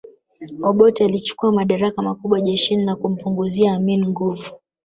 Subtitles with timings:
[0.63, 4.53] Obote alichukua madaraka makubwa jeshini na kumpunguzia Amin nguvu